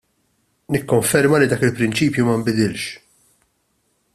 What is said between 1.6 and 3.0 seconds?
il-prinċipju ma nbidilx.